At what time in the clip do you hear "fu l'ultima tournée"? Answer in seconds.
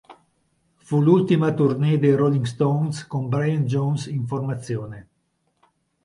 0.77-1.99